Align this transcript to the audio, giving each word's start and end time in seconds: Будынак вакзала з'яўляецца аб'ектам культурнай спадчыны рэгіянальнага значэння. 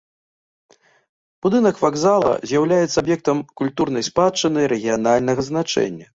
Будынак 1.45 1.75
вакзала 1.83 2.31
з'яўляецца 2.53 2.97
аб'ектам 3.03 3.45
культурнай 3.63 4.03
спадчыны 4.09 4.59
рэгіянальнага 4.75 5.41
значэння. 5.53 6.05